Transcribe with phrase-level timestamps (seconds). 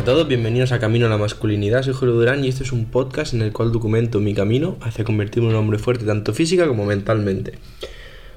[0.00, 1.82] a todos, bienvenidos a Camino a la Masculinidad.
[1.82, 5.04] Soy Julio Durán y este es un podcast en el cual documento mi camino hacia
[5.04, 7.58] convertirme en un hombre fuerte tanto física como mentalmente.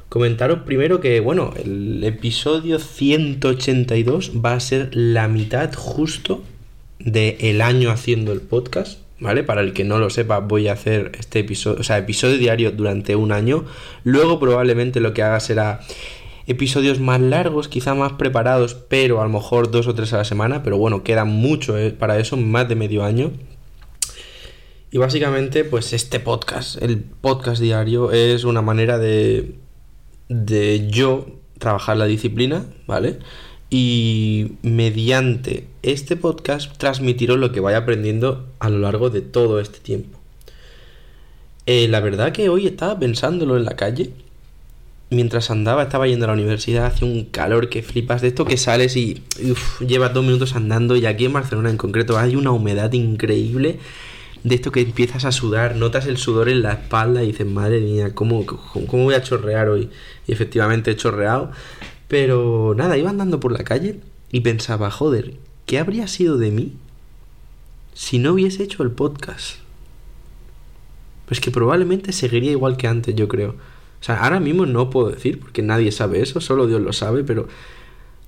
[0.09, 6.43] Comentaros primero que, bueno, el episodio 182 va a ser la mitad justo
[6.99, 9.43] del año haciendo el podcast, ¿vale?
[9.43, 12.71] Para el que no lo sepa, voy a hacer este episodio, o sea, episodio diario
[12.71, 13.63] durante un año.
[14.03, 15.79] Luego probablemente lo que haga será
[16.47, 20.25] episodios más largos, quizá más preparados, pero a lo mejor dos o tres a la
[20.25, 23.31] semana, pero bueno, queda mucho eh, para eso, más de medio año.
[24.91, 29.55] Y básicamente, pues este podcast, el podcast diario, es una manera de,
[30.29, 31.25] de yo
[31.57, 33.19] trabajar la disciplina, ¿vale?
[33.69, 39.79] Y mediante este podcast transmitiros lo que vaya aprendiendo a lo largo de todo este
[39.79, 40.19] tiempo.
[41.65, 44.11] Eh, la verdad que hoy estaba pensándolo en la calle
[45.13, 48.57] mientras andaba, estaba yendo a la universidad, hacía un calor que flipas de esto que
[48.57, 49.23] sales y
[49.85, 53.79] llevas dos minutos andando y aquí en Barcelona en concreto hay una humedad increíble
[54.43, 57.79] de esto que empiezas a sudar, notas el sudor en la espalda y dices, madre
[57.79, 59.89] mía, ¿cómo, cómo voy a chorrear hoy?
[60.27, 61.51] Y efectivamente he chorreado,
[62.07, 63.99] pero nada, iba andando por la calle
[64.31, 66.73] y pensaba, joder, ¿qué habría sido de mí
[67.93, 69.57] si no hubiese hecho el podcast?
[71.25, 73.55] Pues que probablemente seguiría igual que antes, yo creo.
[74.03, 77.23] O sea, ahora mismo no puedo decir, porque nadie sabe eso, solo Dios lo sabe,
[77.23, 77.47] pero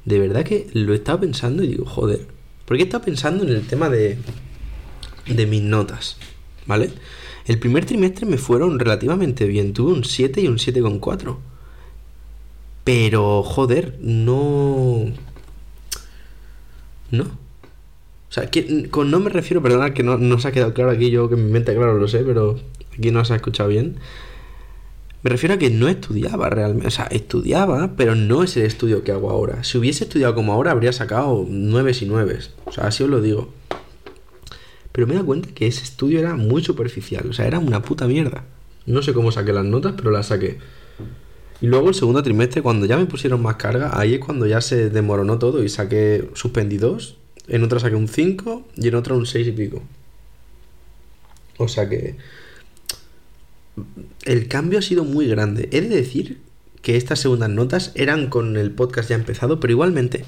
[0.05, 2.27] de verdad que lo he estado pensando y digo, joder,
[2.63, 4.17] porque he estado pensando en el tema de,
[5.27, 6.15] de mis notas,
[6.65, 6.91] ¿vale?
[7.45, 11.35] El primer trimestre me fueron relativamente bien, tuve un 7 y un 7,4.
[12.85, 15.07] Pero, joder, no...
[17.11, 17.23] No.
[17.23, 20.91] O sea, que, con no me refiero, perdona que no, no se ha quedado claro
[20.91, 22.57] aquí, yo que mi mente claro lo sé, pero
[22.97, 23.97] aquí no se ha escuchado bien.
[25.25, 26.87] Me refiero a que no estudiaba realmente.
[26.87, 29.63] O sea, estudiaba, pero no es el estudio que hago ahora.
[29.63, 32.51] Si hubiese estudiado como ahora, habría sacado nueves y nueves.
[32.65, 33.51] O sea, así os lo digo.
[34.91, 37.27] Pero me da cuenta que ese estudio era muy superficial.
[37.27, 38.43] O sea, era una puta mierda.
[38.85, 40.59] No sé cómo saqué las notas, pero las saqué.
[41.59, 44.61] Y luego el segundo trimestre, cuando ya me pusieron más carga, ahí es cuando ya
[44.61, 47.17] se demoronó todo y saqué suspendí dos.
[47.47, 49.81] En otra saqué un 5 y en otra un 6 y pico.
[51.57, 52.15] O sea que
[54.25, 55.69] el cambio ha sido muy grande.
[55.71, 56.41] He de decir
[56.81, 60.25] que estas segundas notas eran con el podcast ya empezado, pero igualmente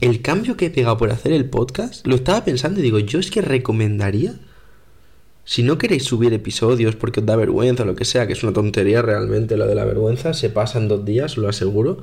[0.00, 3.18] el cambio que he pegado por hacer el podcast, lo estaba pensando y digo, yo
[3.18, 4.34] es que recomendaría,
[5.44, 8.42] si no queréis subir episodios porque os da vergüenza o lo que sea, que es
[8.42, 11.98] una tontería realmente lo de la vergüenza, se pasa en dos días, lo aseguro,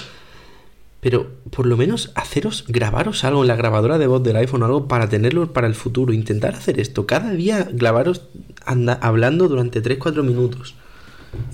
[1.01, 4.65] pero por lo menos haceros, grabaros algo en la grabadora de voz del iPhone o
[4.65, 6.13] algo para tenerlo para el futuro.
[6.13, 7.05] Intentar hacer esto.
[7.05, 8.29] Cada día grabaros
[8.65, 10.75] anda, hablando durante 3-4 minutos.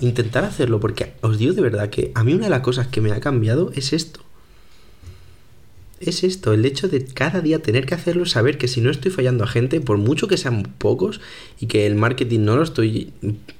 [0.00, 3.00] Intentar hacerlo porque os digo de verdad que a mí una de las cosas que
[3.00, 4.20] me ha cambiado es esto.
[6.00, 9.10] Es esto, el hecho de cada día tener que hacerlo, saber que si no estoy
[9.10, 11.20] fallando a gente, por mucho que sean pocos
[11.60, 13.12] y que el marketing no lo estoy,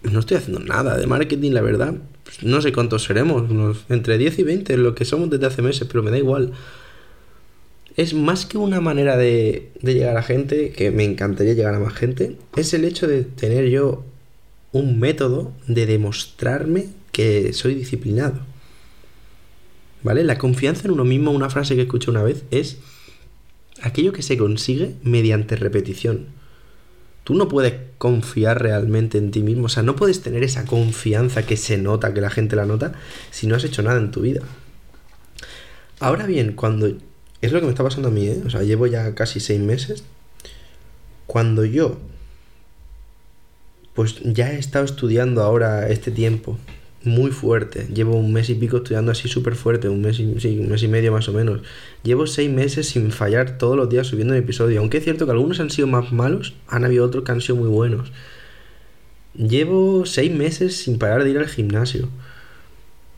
[0.03, 1.97] no estoy haciendo nada de marketing, la verdad,
[2.41, 3.45] no sé cuántos seremos,
[3.91, 6.53] entre 10 y 20, lo que somos desde hace meses, pero me da igual.
[8.01, 11.93] Es más que una manera de, llegar a gente, que me encantaría llegar a más
[11.93, 14.05] gente, es el hecho de tener yo
[14.73, 18.41] un método de demostrarme que soy disciplinado.
[20.03, 20.25] ¿Vale?
[20.25, 22.79] La confianza en uno mismo, una frase que escuché una vez, es
[23.83, 26.29] aquello que se consigue mediante repetición
[27.25, 29.67] tú no puedes confiar realmente en ti mismo.
[29.67, 32.93] O sea, no puedes tener esa confianza que se nota, que la gente la nota,
[33.31, 34.41] si no has hecho nada en tu vida.
[36.01, 36.89] Ahora bien, cuando...
[37.41, 38.43] Es lo que me está pasando a mí, ¿eh?
[38.47, 40.05] O sea, llevo ya casi seis meses.
[41.27, 41.99] Cuando yo...
[43.95, 46.59] Pues ya he estado estudiando ahora este tiempo
[47.03, 47.87] muy fuerte.
[47.93, 50.89] Llevo un mes y pico estudiando así súper fuerte, un mes, y, un mes y
[50.89, 51.63] medio más o menos.
[52.03, 54.81] Llevo seis meses sin fallar todos los días subiendo un episodio.
[54.81, 57.57] Aunque es cierto que algunos han sido más malos, han habido otros que han sido
[57.57, 58.13] muy buenos.
[59.35, 62.09] Llevo seis meses sin parar de ir al gimnasio.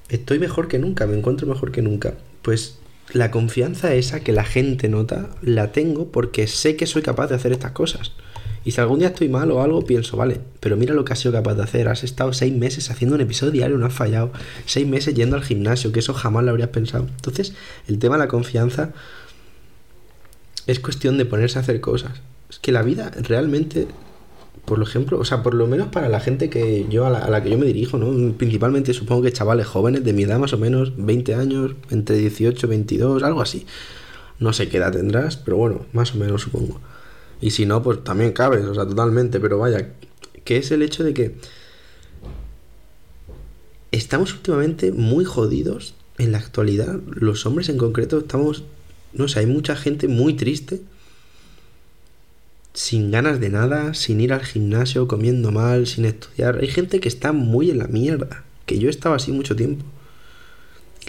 [0.08, 2.14] Estoy mejor que nunca, me encuentro mejor que nunca.
[2.42, 2.78] Pues
[3.12, 7.34] la confianza esa que la gente nota, la tengo porque sé que soy capaz de
[7.34, 8.12] hacer estas cosas.
[8.64, 11.18] Y si algún día estoy mal o algo, pienso, vale, pero mira lo que has
[11.18, 11.88] sido capaz de hacer.
[11.88, 14.32] Has estado seis meses haciendo un episodio diario, no has fallado.
[14.66, 17.06] Seis meses yendo al gimnasio, que eso jamás lo habrías pensado.
[17.08, 17.54] Entonces,
[17.88, 18.92] el tema de la confianza
[20.66, 22.12] es cuestión de ponerse a hacer cosas.
[22.48, 23.88] Es que la vida realmente,
[24.64, 27.50] por ejemplo, o sea, por lo menos para la gente que yo a la, que
[27.50, 28.32] yo me dirijo, ¿no?
[28.34, 32.68] Principalmente supongo que chavales jóvenes de mi edad más o menos, 20 años, entre 18,
[32.68, 33.66] 22, algo así.
[34.38, 36.80] No sé qué edad tendrás, pero bueno, más o menos supongo.
[37.40, 39.40] Y si no, pues también cabes, o sea, totalmente.
[39.40, 39.92] Pero vaya,
[40.44, 41.36] que es el hecho de que
[43.90, 47.00] estamos últimamente muy jodidos en la actualidad.
[47.06, 48.64] Los hombres en concreto estamos
[49.12, 50.80] no sé, hay mucha gente muy triste,
[52.74, 56.58] sin ganas de nada, sin ir al gimnasio, comiendo mal, sin estudiar.
[56.60, 59.84] Hay gente que está muy en la mierda, que yo estaba así mucho tiempo.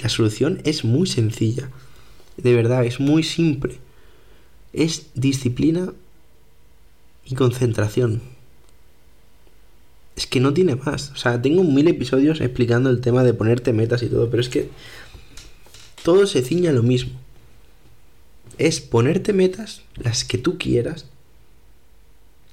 [0.01, 1.69] La solución es muy sencilla,
[2.37, 3.77] de verdad, es muy simple.
[4.73, 5.93] Es disciplina
[7.25, 8.21] y concentración.
[10.15, 11.11] Es que no tiene más.
[11.11, 14.49] O sea, tengo mil episodios explicando el tema de ponerte metas y todo, pero es
[14.49, 14.69] que
[16.03, 17.13] todo se ciña a lo mismo.
[18.57, 21.07] Es ponerte metas, las que tú quieras,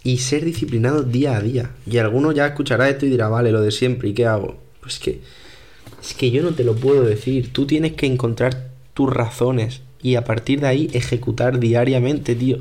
[0.02, 1.70] y ser disciplinado día a día.
[1.86, 4.58] Y alguno ya escuchará esto y dirá, vale, lo de siempre, ¿y qué hago?
[4.80, 5.20] Pues que
[6.00, 7.52] es que yo no te lo puedo decir.
[7.52, 12.58] Tú tienes que encontrar tus razones y a partir de ahí ejecutar diariamente, tío.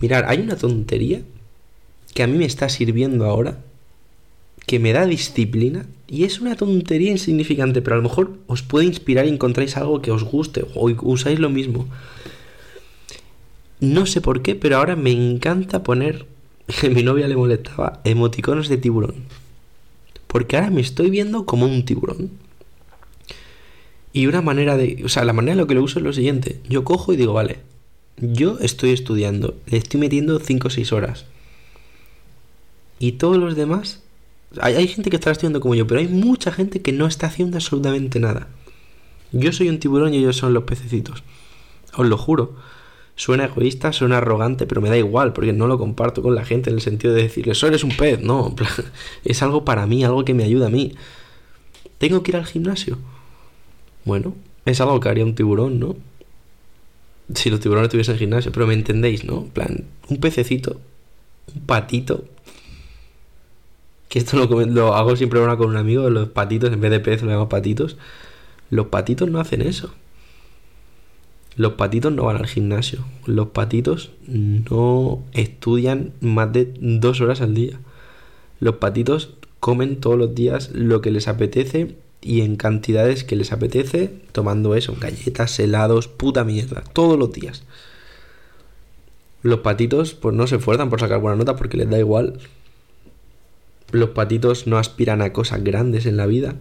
[0.00, 1.22] Mirar, hay una tontería
[2.14, 3.58] que a mí me está sirviendo ahora,
[4.66, 8.86] que me da disciplina y es una tontería insignificante, pero a lo mejor os puede
[8.86, 11.86] inspirar y encontráis algo que os guste o usáis lo mismo.
[13.80, 16.26] No sé por qué, pero ahora me encanta poner
[16.94, 19.24] mi novia le molestaba emoticonos de tiburón.
[20.26, 22.30] Porque ahora me estoy viendo como un tiburón.
[24.12, 25.02] Y una manera de...
[25.04, 26.60] O sea, la manera en la que lo uso es lo siguiente.
[26.68, 27.60] Yo cojo y digo, vale,
[28.16, 31.24] yo estoy estudiando, le estoy metiendo 5 o 6 horas.
[32.98, 34.02] Y todos los demás...
[34.60, 37.26] Hay, hay gente que está estudiando como yo, pero hay mucha gente que no está
[37.26, 38.48] haciendo absolutamente nada.
[39.30, 41.22] Yo soy un tiburón y ellos son los pececitos.
[41.94, 42.56] Os lo juro.
[43.18, 46.70] Suena egoísta, suena arrogante, pero me da igual, porque no lo comparto con la gente
[46.70, 48.20] en el sentido de decirle, solo eres un pez.
[48.20, 48.54] No,
[49.24, 50.94] es algo para mí, algo que me ayuda a mí.
[51.98, 52.96] ¿Tengo que ir al gimnasio?
[54.04, 54.36] Bueno,
[54.66, 55.96] es algo que haría un tiburón, ¿no?
[57.34, 59.38] Si los tiburones tuviesen gimnasio, pero me entendéis, ¿no?
[59.38, 60.80] En plan, un pececito,
[61.52, 62.24] un patito.
[64.08, 67.00] Que esto lo, lo hago siempre ahora con un amigo, los patitos, en vez de
[67.00, 67.96] pez lo llamo patitos.
[68.70, 69.92] Los patitos no hacen eso.
[71.58, 73.04] Los patitos no van al gimnasio.
[73.26, 77.80] Los patitos no estudian más de dos horas al día.
[78.60, 83.50] Los patitos comen todos los días lo que les apetece y en cantidades que les
[83.50, 87.64] apetece, tomando eso, galletas, helados, puta mierda, todos los días.
[89.42, 92.38] Los patitos pues no se esfuerzan por sacar buena nota porque les da igual.
[93.90, 96.54] Los patitos no aspiran a cosas grandes en la vida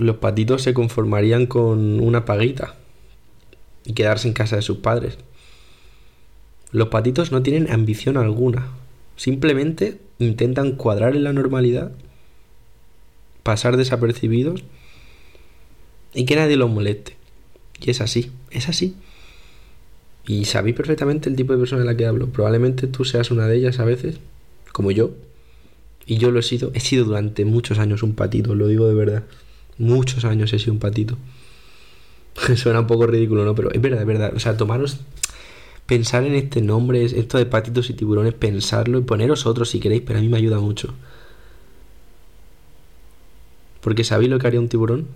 [0.00, 2.74] los patitos se conformarían con una paguita
[3.84, 5.18] y quedarse en casa de sus padres.
[6.72, 8.68] Los patitos no tienen ambición alguna,
[9.16, 11.92] simplemente intentan cuadrar en la normalidad,
[13.42, 14.64] pasar desapercibidos
[16.14, 17.16] y que nadie los moleste.
[17.80, 18.94] Y es así, es así.
[20.26, 22.28] Y sabéis perfectamente el tipo de persona de la que hablo.
[22.28, 24.18] Probablemente tú seas una de ellas a veces,
[24.72, 25.10] como yo.
[26.06, 28.94] Y yo lo he sido, he sido durante muchos años un patito, lo digo de
[28.94, 29.24] verdad.
[29.78, 31.16] Muchos años he sido un patito.
[32.56, 33.54] Suena un poco ridículo, ¿no?
[33.54, 34.32] Pero es verdad, es verdad.
[34.34, 35.00] O sea, tomaros.
[35.86, 40.02] Pensar en este nombre, esto de patitos y tiburones, pensarlo y poneros otros si queréis,
[40.06, 40.94] pero a mí me ayuda mucho.
[43.80, 45.08] Porque ¿sabéis lo que haría un tiburón?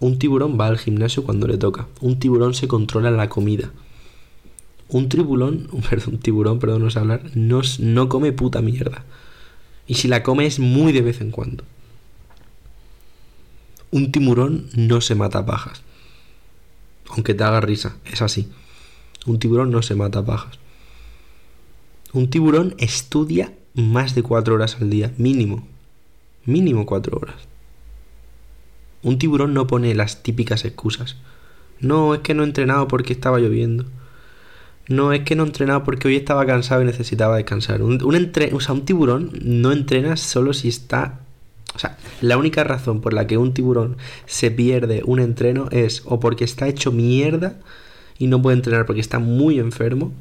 [0.00, 1.86] Un tiburón va al gimnasio cuando le toca.
[2.00, 3.70] Un tiburón se controla la comida.
[4.88, 9.04] Un tiburón, perdón, tiburón, perdón, no sé hablar, no, no come puta mierda.
[9.86, 11.64] Y si la come es muy de vez en cuando.
[13.92, 15.82] Un tiburón no se mata a pajas.
[17.10, 18.48] Aunque te haga risa, es así.
[19.26, 20.58] Un tiburón no se mata a pajas.
[22.14, 25.68] Un tiburón estudia más de cuatro horas al día, mínimo.
[26.46, 27.36] Mínimo cuatro horas.
[29.02, 31.18] Un tiburón no pone las típicas excusas.
[31.78, 33.84] No, es que no he entrenado porque estaba lloviendo.
[34.88, 37.82] No, es que no he entrenado porque hoy estaba cansado y necesitaba descansar.
[37.82, 41.20] Un, o sea, un tiburón no entrena solo si está
[41.74, 46.02] o sea, la única razón por la que un tiburón se pierde un entreno es
[46.04, 47.60] o porque está hecho mierda
[48.18, 50.12] y no puede entrenar porque está muy enfermo,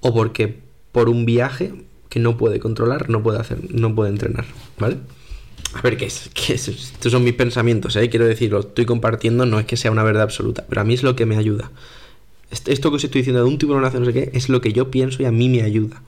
[0.00, 0.58] o porque
[0.90, 1.72] por un viaje
[2.08, 4.44] que no puede controlar, no puede hacer, no puede entrenar,
[4.78, 4.98] ¿vale?
[5.74, 6.30] A ver, ¿qué es?
[6.34, 6.68] ¿Qué es?
[6.68, 8.10] Estos son mis pensamientos, ¿eh?
[8.10, 10.92] Quiero decir, lo estoy compartiendo, no es que sea una verdad absoluta, pero a mí
[10.92, 11.70] es lo que me ayuda.
[12.50, 14.74] Esto que os estoy diciendo de un tiburón hace no sé qué, es lo que
[14.74, 16.02] yo pienso y a mí me ayuda.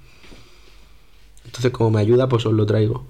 [1.47, 3.07] Entonces, como me ayuda, pues os lo traigo.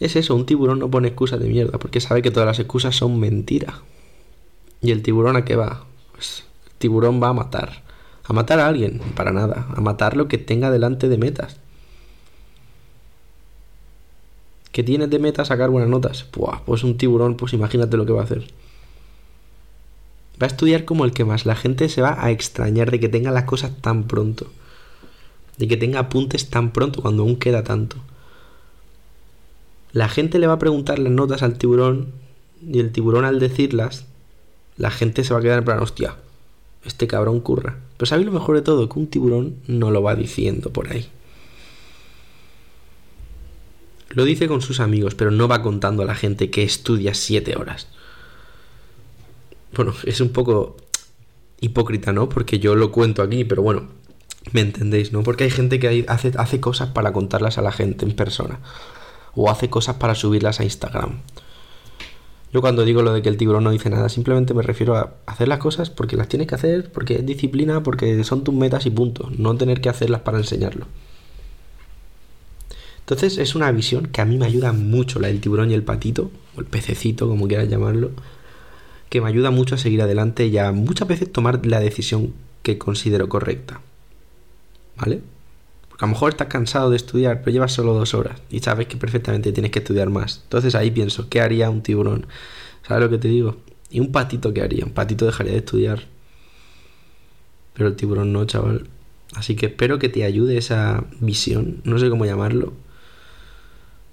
[0.00, 2.96] Es eso, un tiburón no pone excusas de mierda, porque sabe que todas las excusas
[2.96, 3.74] son mentiras.
[4.80, 5.84] ¿Y el tiburón a qué va?
[6.12, 7.82] Pues el tiburón va a matar.
[8.24, 9.66] A matar a alguien, para nada.
[9.76, 11.58] A matar lo que tenga delante de metas.
[14.72, 16.26] ¿Que tienes de meta sacar buenas notas?
[16.64, 18.46] pues un tiburón, pues imagínate lo que va a hacer.
[20.40, 21.44] Va a estudiar como el que más.
[21.44, 24.46] La gente se va a extrañar de que tenga las cosas tan pronto.
[25.58, 27.98] De que tenga apuntes tan pronto cuando aún queda tanto.
[29.92, 32.12] La gente le va a preguntar las notas al tiburón
[32.66, 34.06] y el tiburón al decirlas,
[34.76, 36.16] la gente se va a quedar en plan, hostia,
[36.84, 37.78] este cabrón curra.
[37.96, 38.88] Pero ¿sabéis lo mejor de todo?
[38.88, 41.08] Que un tiburón no lo va diciendo por ahí.
[44.10, 47.56] Lo dice con sus amigos, pero no va contando a la gente que estudia siete
[47.56, 47.88] horas.
[49.74, 50.76] Bueno, es un poco
[51.60, 52.28] hipócrita, ¿no?
[52.28, 53.88] Porque yo lo cuento aquí, pero bueno,
[54.52, 55.22] me entendéis, ¿no?
[55.22, 58.58] Porque hay gente que hace, hace cosas para contarlas a la gente en persona.
[59.34, 61.20] O hace cosas para subirlas a Instagram.
[62.52, 65.14] Yo cuando digo lo de que el tiburón no dice nada, simplemente me refiero a
[65.26, 68.86] hacer las cosas porque las tienes que hacer, porque es disciplina, porque son tus metas
[68.86, 69.30] y punto.
[69.36, 70.86] No tener que hacerlas para enseñarlo.
[73.00, 75.84] Entonces es una visión que a mí me ayuda mucho, la del tiburón y el
[75.84, 78.10] patito, o el pececito, como quieras llamarlo,
[79.08, 82.32] que me ayuda mucho a seguir adelante y a muchas veces tomar la decisión
[82.62, 83.80] que considero correcta.
[84.96, 85.22] ¿Vale?
[86.00, 88.96] A lo mejor estás cansado de estudiar, pero llevas solo dos horas y sabes que
[88.96, 90.40] perfectamente tienes que estudiar más.
[90.44, 92.26] Entonces ahí pienso, ¿qué haría un tiburón?
[92.86, 93.58] ¿Sabes lo que te digo?
[93.90, 94.84] ¿Y un patito qué haría?
[94.84, 96.04] Un patito dejaría de estudiar.
[97.74, 98.88] Pero el tiburón no, chaval.
[99.34, 102.72] Así que espero que te ayude esa visión, no sé cómo llamarlo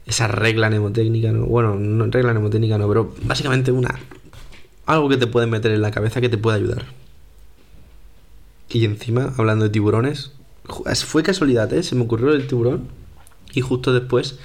[0.07, 1.45] esa regla mnemotécnica, ¿no?
[1.45, 3.99] Bueno, no, regla mnemotécnica no, pero básicamente una...
[4.85, 6.85] Algo que te puede meter en la cabeza que te puede ayudar.
[8.69, 10.31] Y encima, hablando de tiburones,
[11.05, 11.83] fue casualidad, ¿eh?
[11.83, 12.87] Se me ocurrió el tiburón
[13.53, 14.39] y justo después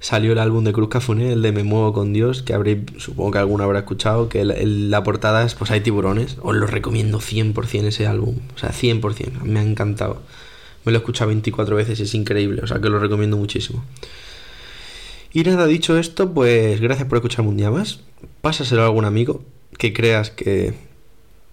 [0.00, 3.32] salió el álbum de Cruz Cafuné, el de Me Muevo con Dios, que habréis, supongo
[3.32, 6.38] que alguno habrá escuchado, que la portada es, pues hay tiburones.
[6.42, 10.22] Os lo recomiendo 100% ese álbum, o sea, 100%, me ha encantado.
[10.84, 13.84] Me lo he escuchado 24 veces y es increíble, o sea que lo recomiendo muchísimo.
[15.32, 18.00] Y nada, dicho esto, pues gracias por escucharme un día más.
[18.40, 19.44] Pásaselo a algún amigo
[19.78, 20.74] que creas que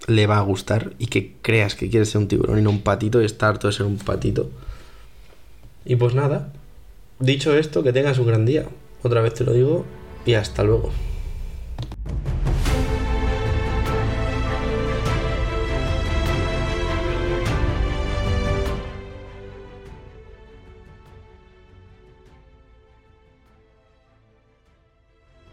[0.06, 2.82] le va a gustar y que creas que quiere ser un tiburón y no un
[2.82, 4.50] patito y estar harto de ser un patito.
[5.86, 6.54] Y pues nada,
[7.20, 8.66] dicho esto, que tengas un gran día.
[9.04, 9.86] Otra vez te lo digo
[10.25, 10.92] y hasta luego.